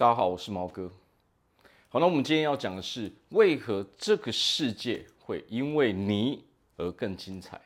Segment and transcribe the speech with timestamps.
[0.00, 0.90] 大家好，我是毛哥。
[1.90, 6.42] 好，那我们今天要讲的是，为何这个世界会因为你
[6.78, 7.60] 而更精彩？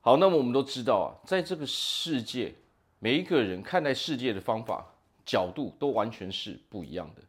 [0.00, 2.54] 好，那么我们都知道啊，在这个世界，
[3.00, 4.86] 每一个人看待世界的方法、
[5.26, 7.22] 角度都完全是不一样的。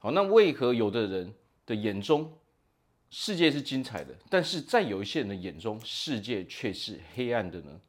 [0.00, 1.32] 好，那为何有的人
[1.64, 2.36] 的眼中
[3.10, 7.80] 世界是精彩的，但是在有一些人的眼中，世界却是黑暗的呢？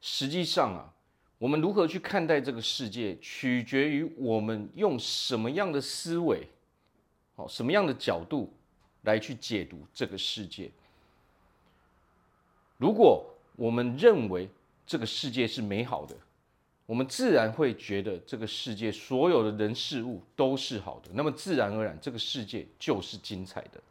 [0.00, 0.92] 实际上啊。
[1.38, 6.48] 我们如何去看待这个世界，取决于我们用什么样的思维，
[7.34, 8.50] 哦，什么样的角度
[9.02, 10.70] 来去解读这个世界。
[12.78, 14.48] 如果我们认为
[14.86, 16.16] 这个世界是美好的，
[16.86, 23.82] 我们自然会觉得这个世界所有的人事物都是好的，那么自然而然这个世界就是精彩的。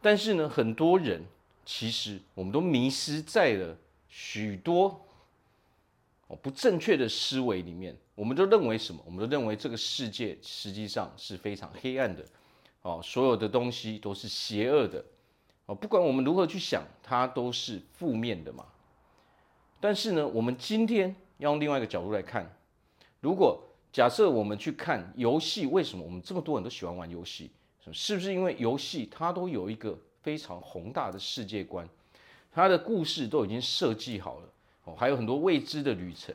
[0.00, 1.22] 但是呢，很多人
[1.66, 3.76] 其实我们都迷失在了
[4.08, 5.04] 许多。
[6.36, 9.02] 不正确的思维里面，我们都认为什么？
[9.06, 12.24] 我们都认为这个世界实际上是非常黑暗的，
[12.82, 15.04] 哦，所有的东西都是邪恶的，
[15.66, 18.66] 哦，不管我们如何去想，它都是负面的嘛。
[19.80, 22.54] 但是呢，我们今天要用另外一个角度来看，
[23.20, 27.50] 如果假设我们去看游戏，为什么我们这么多人都喜欢玩游戏？
[27.90, 31.88] 是不是因为游戏它都有一个非常宏大的世界观，
[32.52, 34.48] 它的故事都已经设计好了？
[34.96, 36.34] 还有很多未知的旅程，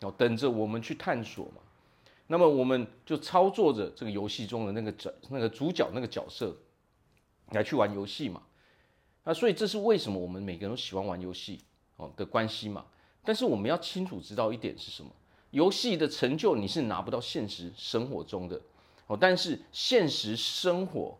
[0.00, 1.62] 哦，等着我们去探索嘛。
[2.26, 6.56] 那么我们就操作着这个游戏中的那个角、那个主角、那个角色
[7.50, 8.42] 来去玩游戏嘛。
[9.24, 11.60] 那所以这是为什么我们每个人都喜欢玩游戏
[11.96, 12.84] 哦的关系嘛。
[13.22, 15.10] 但是我们要清楚知道一点是什么？
[15.50, 18.60] 游戏的成就你是拿不到现实生活中的
[19.06, 21.16] 哦，但是现实生活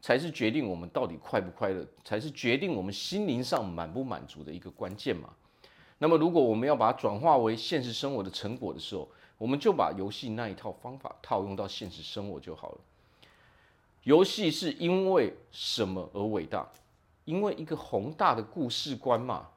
[0.00, 5.30] 才是决定我们到底快不快乐，才是决定我们心灵上满不满足的一个关键嘛。
[5.98, 9.08] 那么，如果我们要把它转化为现实生活的成果的时候，
[9.38, 12.78] 我们就把游戏那一套方法套用到现实生活就好了。
[14.02, 16.68] 游戏是因为什么而伟大？
[17.24, 19.48] 因为一个宏大的故事观嘛。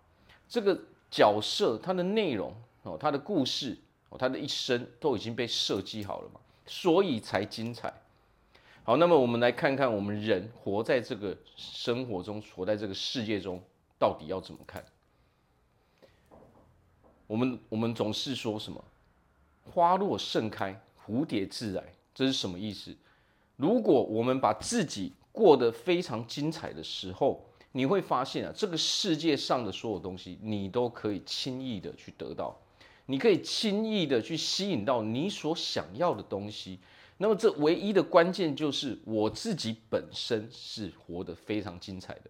[0.48, 0.80] 这个
[1.12, 3.78] 角色它的内容哦，它的故事
[4.10, 7.94] 哦，它的一生都已经被设计好了嘛，所以才精彩。
[8.84, 13.62] 好，那么我们来看看我们人活在这个生活中，活在这个世界中，
[14.00, 14.84] 到底要怎么看？
[17.30, 18.84] 我们我们总是说什么
[19.62, 22.98] “花落盛开，蝴蝶自来”，这是什么意思？
[23.56, 32.60] 如果我们把自己过得非常精彩的时候，你会发现啊，这个世界上的所有东西，你都可以轻易的去得到，
[33.06, 36.80] 你可以轻易的去吸引到你所想要的东西。
[37.22, 42.22] 那么，这唯一的关键就是我自己本身是活得非常精彩的。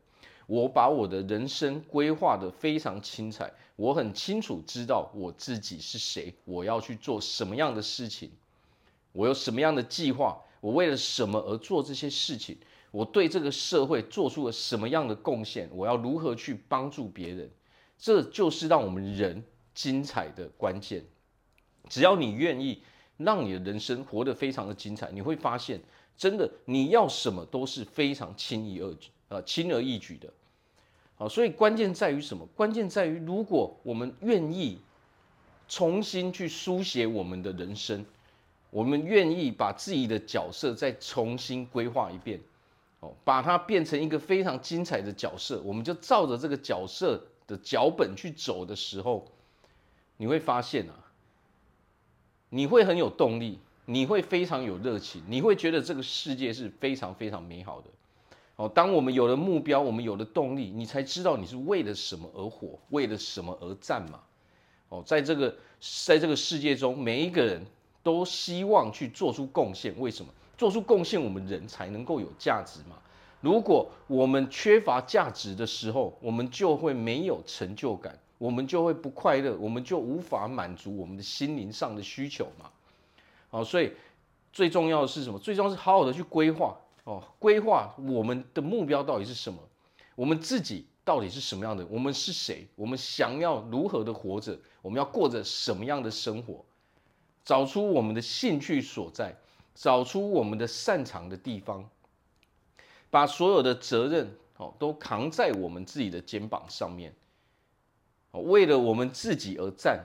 [0.47, 8.31] 我把我的人生规划得非常精彩，我很清楚知道我自己是谁，我要去做什么样的事情，
[9.11, 12.57] 我有什么样的计划，我为了什么而做这些事情，
[12.89, 17.47] 我对这个社会做出了什么样的贡献，我要如何去帮助别人，
[17.99, 19.43] 这就是让我们人
[19.75, 21.05] 精彩的关键。
[21.87, 22.81] 只要你愿意
[23.19, 25.79] 让你的人生活得非常的精彩，你会发现，
[26.17, 30.27] 真的你要什么都是非常轻易而举，呃，轻而易举的。
[31.15, 32.45] 好，所以关键在于什么？
[32.55, 34.79] 关键在于，如果我们愿意
[35.67, 38.05] 重新去书写我们的人生，
[38.69, 42.39] 我们愿意把自己的角色再重新规划一遍，
[43.01, 49.25] 哦，把它变成一个非常精彩的角色，我们就照着这个角色的脚本去走的时候，
[50.15, 51.08] 你会发现啊，
[52.49, 57.89] 你会很有动力，你会非常有热情，你会觉得这个世界是非常非常美好的。
[58.55, 64.19] 哦，当我们有了目标，我们有了动力，你才知道你是为了什么而活，为了什么而战嘛。
[64.89, 65.55] 哦，在这个
[66.05, 67.65] 在这个世界中，每一个人
[68.03, 69.93] 都希望去做出贡献。
[69.97, 70.31] 为什么？
[70.57, 72.97] 做出贡献，我们人才能够有价值嘛。
[73.39, 82.71] 如果我们缺乏价值的时候，我们就会没有成就感，我们就会不快乐，我们就无法满足我们的心灵上的需求嘛。
[83.49, 83.91] 好，所以
[84.51, 85.37] 最重要的是什么？
[85.37, 86.75] 最重要是好好的去规划。
[87.03, 89.59] 哦，规划我们的目标到底是什么？
[90.15, 91.85] 我们自己到底是什么样的？
[91.87, 92.67] 我们是谁？
[92.75, 94.57] 我们想要如何的活着？
[94.81, 96.63] 我们要过着什么样的生活？
[97.43, 99.35] 找出我们的兴趣所在，
[99.73, 101.89] 找出我们的擅长的地方，
[103.09, 107.13] 把所有的责任哦都扛在我们自己的肩膀上面。
[108.31, 110.03] 为了我们自己而战。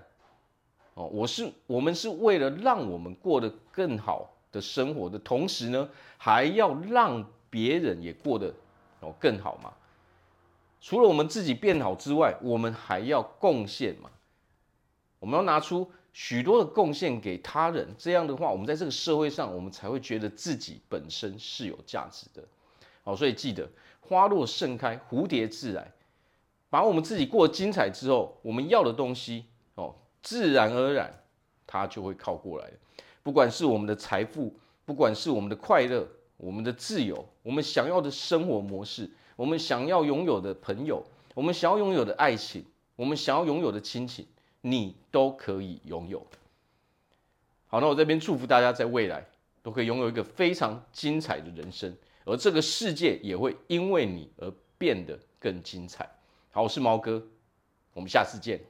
[0.95, 4.31] 哦，我是我们是为了让我们过得更好。
[4.55, 8.55] 的生活的同时呢，还要让别人也过得
[9.01, 9.75] 哦更好嘛。
[10.81, 14.09] 除了我们自己变好之外，我们还要贡献嘛。
[15.19, 22.41] 我们要拿出许多的贡献给他人，这样的话，我们在这个社会上，我们才会觉得自己本身是有价值的。
[23.03, 23.69] 好，所以记得
[24.01, 25.91] 花若盛开，蝴蝶自来。
[26.75, 29.45] 把我们自己过得精彩之后，我们要的东西
[29.77, 29.95] 哦，
[30.25, 31.23] 自然而然
[31.69, 32.69] 它就会靠过来。
[33.23, 34.53] 不管是我们的财富，
[34.85, 36.05] 不管是我们的快乐，
[36.37, 41.01] 我们的自由，我们想要的生活模式，我们想要拥有的朋友，
[41.33, 42.65] 我们想要拥有的爱情，
[42.97, 44.27] 我们想要拥有的亲情。
[44.63, 46.27] 你都可以拥有。
[47.69, 49.25] 好，那我这边祝福大家在未来
[49.63, 56.11] 都可以拥有一个非常精彩的人生，而这个世界也会因为你而变得更精彩。
[56.55, 57.21] 好，我是猫哥，
[57.95, 58.61] 我们下次见。